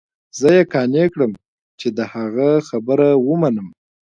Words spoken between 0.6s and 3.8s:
قانع کړم چې د هغه خبره ومنم.